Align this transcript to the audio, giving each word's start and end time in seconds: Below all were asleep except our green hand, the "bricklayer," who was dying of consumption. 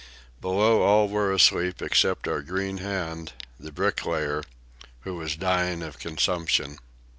Below 0.41 0.81
all 0.81 1.07
were 1.09 1.31
asleep 1.31 1.79
except 1.79 2.27
our 2.27 2.41
green 2.41 2.79
hand, 2.79 3.33
the 3.59 3.71
"bricklayer," 3.71 4.41
who 5.01 5.13
was 5.13 5.35
dying 5.35 5.83
of 5.83 5.99
consumption. 5.99 6.79